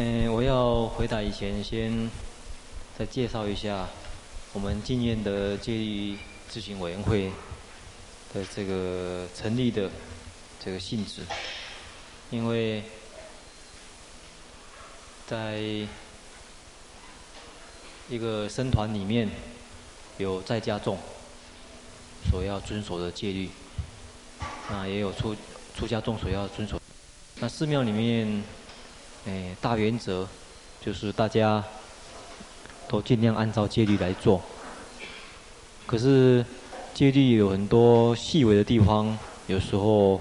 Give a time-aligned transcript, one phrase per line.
[0.00, 2.08] 嗯，我要回答以前，先
[2.96, 3.88] 再介绍一下
[4.52, 6.16] 我们经验的戒律
[6.48, 7.32] 咨询委员会
[8.32, 9.90] 的这个成立的
[10.64, 11.22] 这个性质，
[12.30, 12.84] 因为
[15.26, 15.58] 在
[18.08, 19.28] 一个僧团里面
[20.18, 20.96] 有在家众
[22.30, 23.50] 所要遵守的戒律，
[24.70, 25.34] 那也有出
[25.76, 26.80] 出家众所要遵守，
[27.40, 28.44] 那寺庙里面。
[29.28, 30.26] 哎，大原则
[30.80, 31.62] 就是大家
[32.88, 34.40] 都尽量按照戒律来做。
[35.86, 36.42] 可是
[36.94, 40.18] 戒律有很多细微的地方，有时候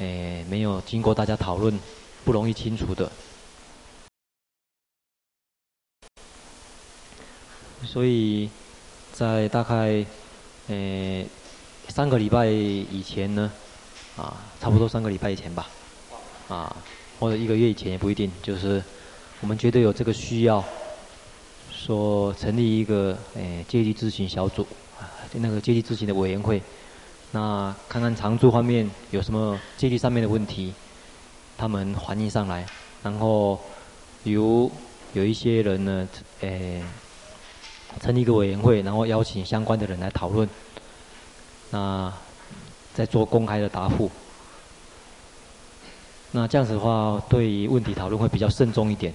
[0.00, 1.78] 哎没有经过大家讨论，
[2.24, 3.08] 不容易清楚的。
[7.84, 8.50] 所以
[9.12, 10.04] 在大概
[10.68, 11.24] 哎
[11.88, 13.52] 三个礼拜以前呢，
[14.16, 15.68] 啊，差不多三个礼拜以前吧，
[16.48, 16.76] 啊。
[17.22, 18.82] 或者一个月以前也不一定，就是
[19.40, 20.64] 我们觉得有这个需要，
[21.70, 24.66] 说成立一个诶戒律咨询小组，
[24.98, 26.60] 啊，那个戒律咨询的委员会，
[27.30, 30.74] 那看看常住方面有什么戒律上面的问题，
[31.56, 32.66] 他们反映上来，
[33.04, 33.60] 然后
[34.24, 34.68] 由
[35.12, 36.08] 有一些人呢，
[36.40, 36.82] 诶
[38.00, 40.48] 成立一个委员会，然后邀请相关的人来讨论，
[41.70, 42.12] 那
[42.92, 44.10] 再做公开的答复。
[46.34, 49.12] 那这样子的话，对于问题讨论会比较慎重一点。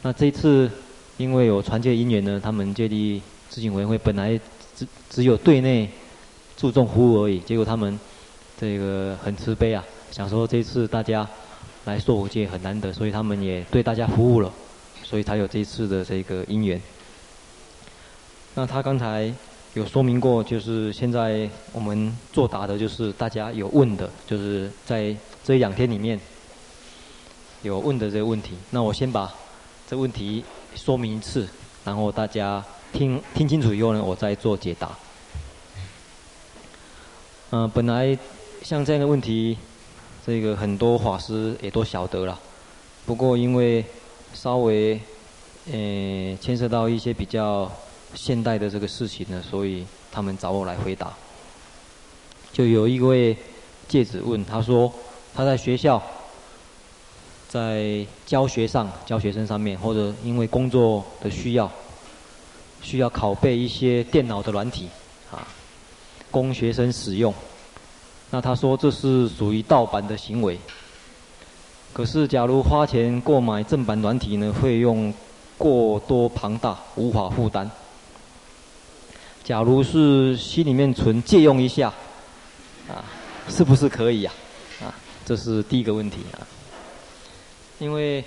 [0.00, 0.70] 那这次，
[1.18, 3.20] 因为有传戒因缘呢，他们戒律
[3.52, 4.40] 咨询委员会本来
[4.74, 5.86] 只只有对内
[6.56, 8.00] 注重服务而已，结果他们
[8.58, 11.28] 这个很慈悲啊，想说这次大家
[11.84, 14.50] 来受五戒很难得，所以他们也对大家服务了，
[15.04, 16.80] 所以才有这一次的这个姻缘。
[18.54, 19.30] 那他刚才
[19.74, 25.14] 有说明过，就是现在我们作答的，就是大家有问的，就是在。
[25.48, 26.20] 这两天里面
[27.62, 29.32] 有问的这个问题，那我先把
[29.88, 30.44] 这问题
[30.76, 31.48] 说明一次，
[31.86, 34.90] 然后大家听听清楚以后呢，我再做解答。
[37.48, 38.18] 嗯、本来
[38.62, 39.56] 像这样的问题，
[40.26, 42.38] 这个很多法师也都晓得了，
[43.06, 43.82] 不过因为
[44.34, 45.00] 稍微
[45.72, 47.72] 呃牵涉到一些比较
[48.14, 51.10] 现代的这个事情呢，所以他们找我来回答。
[52.52, 53.34] 就有一位
[53.88, 54.92] 戒子问他说。
[55.34, 56.02] 他在学校，
[57.48, 61.70] 在教学上教学生上面，或者因为工作的需要，
[62.82, 64.88] 需要拷贝一些电脑的软体，
[65.30, 65.46] 啊，
[66.30, 67.32] 供学生使用。
[68.30, 70.58] 那他说这是属于盗版的行为。
[71.92, 75.12] 可是假如花钱购买正版软体呢，费用
[75.56, 77.70] 过多庞大，无法负担。
[79.42, 81.92] 假如是心里面存借用一下，
[82.88, 83.02] 啊，
[83.48, 84.32] 是不是可以呀？
[85.28, 86.40] 这是第一个问题啊，
[87.78, 88.24] 因为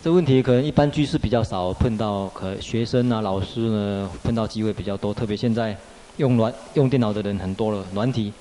[0.00, 5.76] 这问题可能一般居士比较少碰到，可学生啊、老师呢碰到机会比较多，特别现在
[6.18, 8.32] 用软用电脑的人很多了，软体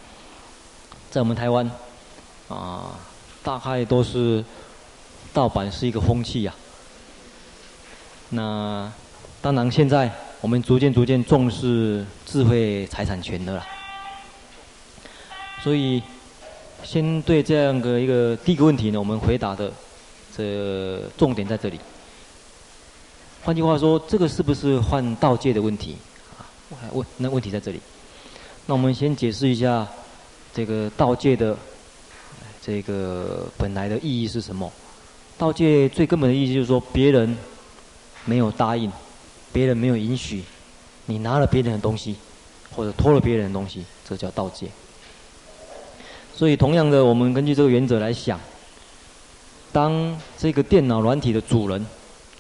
[1.10, 1.68] 在我们台湾
[2.48, 2.92] 啊，
[3.42, 4.46] 大概都是
[5.34, 6.54] 盗版是一个风气呀。
[8.30, 8.94] 那
[9.42, 10.12] 当然，现在
[10.42, 13.66] 我们逐渐逐渐重视智慧财产权的了，
[15.64, 16.04] 所以。
[16.84, 19.72] 先对这样的一个第一个问题呢，我们回答的
[20.36, 21.80] 这重点在这里。
[23.44, 25.98] 换句话说，这个是不是换盗戒的问题？
[26.38, 26.46] 啊，
[26.92, 27.80] 我问那问题在这里。
[28.66, 29.88] 那我们先解释一下
[30.54, 31.58] 这个盗戒的
[32.62, 34.72] 这个本来的意义是什么？
[35.38, 37.36] 盗戒最根本的意义就是说，别人
[38.26, 38.92] 没有答应，
[39.52, 40.44] 别人没有允许，
[41.06, 42.16] 你拿了别人的东西，
[42.76, 44.68] 或者偷了别人的东西，这叫盗戒。
[46.36, 48.40] 所以，同样的，我们根据这个原则来想，
[49.72, 51.86] 当这个电脑软体的主人，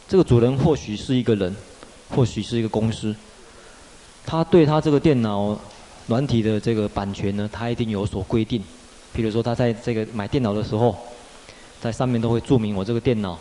[0.07, 1.55] 这个主人或许是一个人，
[2.09, 3.15] 或许是一个公司，
[4.25, 5.57] 他对他这个电脑
[6.07, 8.59] 软体的这个版权呢，他一定有所规定。
[9.15, 10.95] 譬如说，他在这个买电脑的时候，
[11.79, 13.37] 在上面都会注明我这个电脑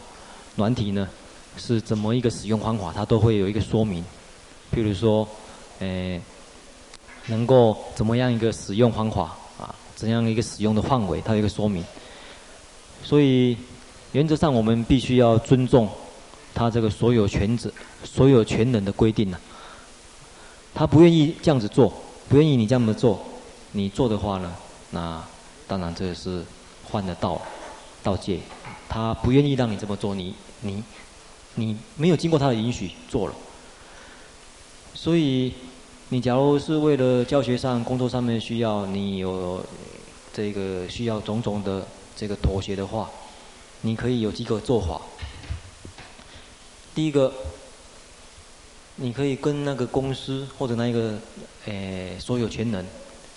[0.57, 1.09] 软体呢
[1.57, 4.05] 是怎么一个使用方法，他都会有一个说明。
[4.75, 5.27] 譬如说，
[5.79, 6.21] 诶，
[7.27, 9.75] 能够怎么样一个使用方法啊。
[10.03, 11.85] 怎样一个使用的范围，它有一个说明。
[13.05, 13.57] 所以
[14.11, 15.89] 原则上，我们必须要尊重
[16.53, 17.73] 他这个所有权者、
[18.03, 19.39] 所有权人的规定呢。
[20.75, 21.95] 他不愿意这样子做，
[22.29, 23.25] 不愿意你这样子做，
[23.71, 24.53] 你做的话呢，
[24.91, 25.23] 那
[25.69, 26.45] 当然这个是
[26.91, 27.41] 犯了盗
[28.03, 28.41] 盗戒。
[28.89, 30.83] 他不愿意让你这么做，你你
[31.55, 33.35] 你没有经过他的允许做了，
[34.95, 35.55] 所以。
[36.13, 39.65] 你假如是为了教学上、工作上面需要，你有
[40.31, 43.11] 这个需要种种的这个妥协的话，
[43.81, 45.01] 你可以有几个做法。
[46.95, 47.33] 第一个，
[48.97, 51.19] 你可以跟那个公司或者那一个
[51.65, 52.87] 诶所有权人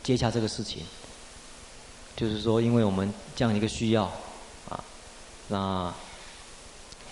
[0.04, 0.84] 接洽这个事情，
[2.18, 4.04] 就是说，因为我们这样一个需要
[4.68, 4.84] 啊，
[5.48, 5.94] 那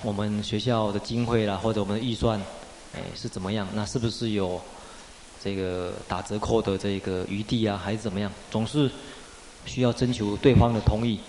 [0.01, 2.37] 我们学校的经费啦，或者我们的预算，
[2.95, 3.65] 诶是怎么样？
[3.73, 4.61] 那是不是有
[5.43, 8.31] 这个打折扣的这个余地啊，还是怎么样？
[8.49, 8.89] 总是
[9.65, 11.19] 需要征求对方的同意。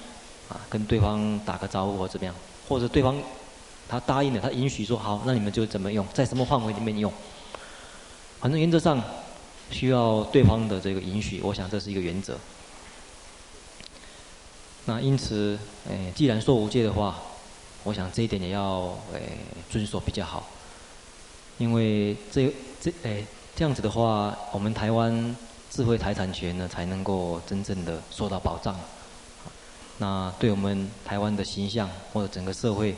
[0.47, 2.35] 啊，跟对方打个招呼或怎么样，
[2.69, 3.17] 或者对方
[3.89, 7.11] 他答应了，他允许说好，那你们就怎么用，在什么范围里面用。
[8.41, 9.03] 反正原则上
[9.71, 12.39] 需要对方的这个允许，我想这是一个原则。
[14.85, 15.59] 那因此，
[15.89, 17.19] 诶，既然说无界的话，
[17.85, 19.39] 我想这一点也要诶
[19.71, 20.47] 遵守比较好。
[21.57, 22.53] 因为这
[22.83, 23.25] 这诶
[23.57, 25.37] 这样子的话，我们台湾
[25.71, 28.75] 智慧财产权呢才能够真正的受到保障。
[29.99, 32.97] 那对我们台湾的形象或者整个社会，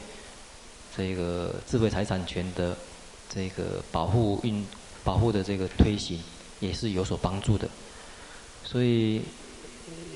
[0.97, 2.75] 这个智慧财产权的
[3.29, 4.67] 这个保护运
[5.05, 6.19] 保护的这个推行，
[6.59, 7.69] 也是有所帮助的。
[8.65, 9.21] 所以，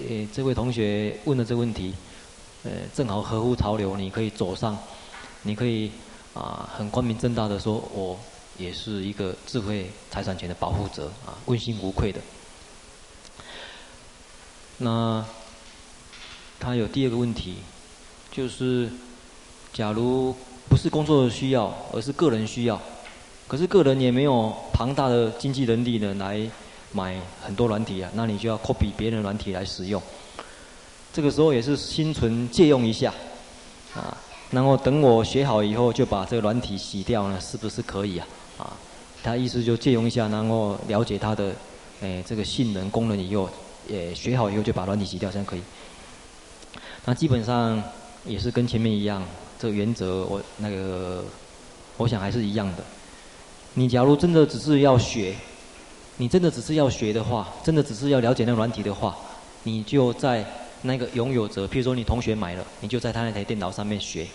[0.08, 1.93] 呃，这位同学问的这个问题，
[2.64, 4.78] 呃，正好合乎潮流，你可以走上，
[5.43, 5.93] 你可以
[6.32, 8.19] 啊，很光明正大的说，我
[8.60, 12.20] 也是一个智慧财产权的保护者啊，问心无愧的。
[14.78, 15.24] 那。
[16.62, 17.54] 他有第二个问题，
[18.30, 18.86] 就是，
[19.72, 20.36] 假如
[20.68, 22.78] 不是工作的需要，而是个人需要，
[23.48, 26.46] 可是个人也没有庞大的经济能力呢，来
[26.92, 30.02] 买很多软体啊，那你就要 copy 别人的软体来使用。
[31.14, 33.10] 这个时候也是心存借用一下，
[33.94, 34.14] 啊，
[34.50, 38.28] 然后等我学好以后就把这个软体洗掉呢，是不是可以啊？
[38.60, 38.76] 啊，
[39.22, 41.54] 他意思就借用一下，然后了解它的，
[42.02, 43.48] 诶，这个性能功能以后，
[43.88, 45.62] 也学好以后就把软体洗掉，这样可以。
[47.06, 47.82] 那基本上
[48.26, 49.22] 也是跟前面一样，
[49.58, 51.24] 这个原则我那个，
[51.96, 52.84] 我想还是一样的。
[53.74, 55.34] 你假如真的只是要学，
[56.18, 59.16] 你真的只是要学的话，真的只是要了解那个软体的话，
[59.62, 60.44] 你就在
[60.82, 64.26] 那个拥有者，譬如说你同学买了，你就在他那台电脑上面学，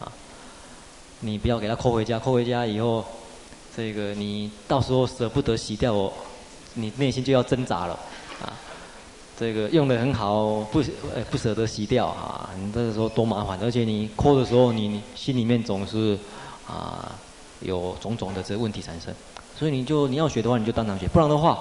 [0.00, 0.10] 啊，
[1.20, 3.04] 你不要给他扣回家，扣回家以后，
[3.76, 6.12] 这个你到时候舍不得洗掉我，
[6.74, 7.98] 你内心就要挣扎了，
[8.40, 8.52] 啊。
[9.34, 10.80] 这个用得很好，不
[11.30, 12.50] 不舍得洗掉啊！
[12.56, 16.16] 你这个时候多麻烦，而且你抠的时候，你心里面总是
[16.68, 17.18] 啊
[17.60, 19.12] 有种种的这个问题产生。
[19.58, 21.58] 所以你就你要学的话，你就当场学，不然的话，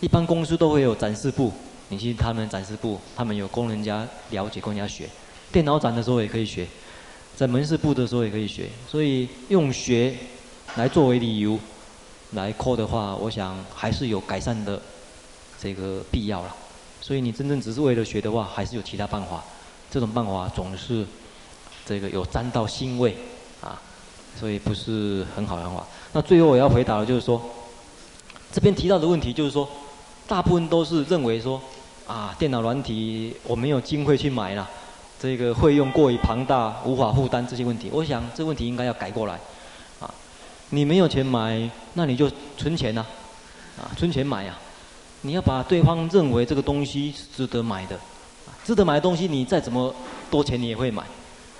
[0.00, 1.52] 一般公司都会有展示部，
[1.90, 5.08] 你去他们展示部，他们有供人家了解，供人家学。
[5.52, 6.66] 电脑展的时候也可以学，
[7.36, 8.68] 在门市部的时候也可以学。
[8.88, 10.16] 所以用学
[10.76, 11.58] 来作为理由
[12.32, 14.80] 来扣的话，我想还是有改善的
[15.60, 16.54] 这个必要了。
[17.00, 19.42] 所以你真正只是为了学的话，还是有其他办法。
[19.90, 21.04] 这种办法总是
[21.84, 23.16] 这个有沾到腥味
[23.60, 23.80] 啊，
[24.38, 25.84] 所以不是很好的方法。
[26.12, 27.42] 那最后我要回答的就是说，
[28.52, 29.68] 这边提到的问题就是说，
[30.28, 31.60] 大部分都是认为说
[32.06, 34.68] 啊，电脑软体我没有经费去买了，
[35.18, 37.90] 这个费用过于庞大，无法负担这些问题。
[37.92, 39.40] 我想这问题应该要改过来，
[40.70, 43.04] 你没有钱买，那你就存钱呐，
[43.78, 44.56] 啊，存钱买呀。
[45.22, 47.98] 你要把对方认为这个东西是值得买的，
[48.64, 49.94] 值得买的东西，你再怎么
[50.30, 51.02] 多钱你也会买，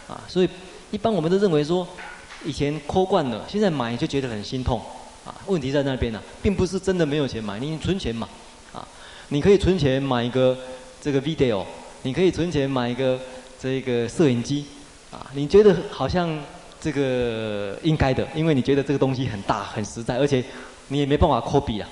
[0.08, 0.48] 啊，所以
[0.90, 1.86] 一般我们都认为说，
[2.42, 4.80] 以前抠惯了，现在买就觉得很心痛，
[5.26, 8.26] 啊，问题在那边呢，并不是真的没有钱买，你存钱嘛，
[8.72, 8.86] 啊，
[9.28, 10.56] 你可以存钱买一个
[11.02, 11.62] 这个 video，
[12.02, 13.20] 你可以存钱买一个
[13.60, 14.64] 这个摄影机，
[15.10, 16.26] 啊，你觉得好像
[16.80, 20.42] 这个应该的，因为你觉得这个东西很大很实在，而且
[20.88, 21.88] 你也没办法 copy 啊。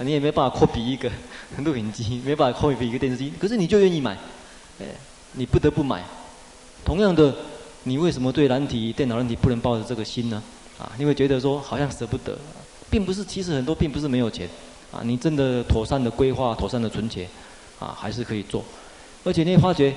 [0.00, 1.10] 你也没办法 copy 一个
[1.64, 4.12] 录影机，没办法 copy 一个电视机，可是你就愿意买，
[4.78, 4.84] 哎，
[5.32, 6.04] 你不得不买。
[6.84, 7.34] 同样的，
[7.84, 10.42] 你为什么对软体、电脑软体不能抱着这个心呢？
[10.78, 12.36] 啊，你会觉得说好像舍不得，
[12.90, 14.46] 并不是，其实很多并不是没有钱，
[14.92, 17.26] 啊，你真的妥善的规划、妥善的存钱，
[17.78, 18.62] 啊，还是可以做。
[19.24, 19.94] 而且你会发觉，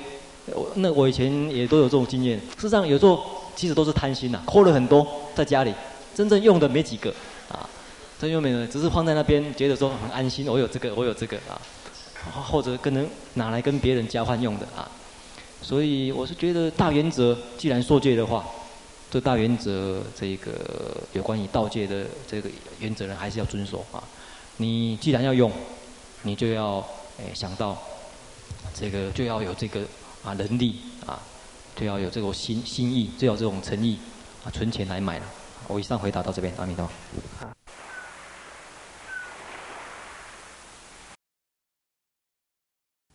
[0.53, 2.39] 我那我以前也都有这种经验。
[2.57, 3.23] 事实上，有时候
[3.55, 5.73] 其实都是贪心呐，抠了很多在家里，
[6.15, 7.09] 真正用的没几个，
[7.51, 7.67] 啊。
[8.19, 10.45] 真用没有，只是放在那边，觉得说很安心。
[10.45, 11.55] 我有这个，我有这个啊，
[12.51, 14.91] 或者可能拿来跟别人交换用的啊。
[15.61, 18.45] 所以我是觉得大原则，既然受戒的话，
[19.09, 20.51] 这大原则这个
[21.13, 24.03] 有关于道戒的这个原则呢，还是要遵守啊。
[24.57, 25.49] 你既然要用，
[26.23, 26.85] 你就要
[27.19, 27.77] 诶想到
[28.77, 29.79] 这个就要有这个
[30.23, 31.19] 啊能力啊，
[31.75, 33.97] 就要有这种心心意，就要这种诚意
[34.43, 35.25] 啊，存钱来买了。
[35.67, 36.89] 我以上回答到这边，阿弥陀。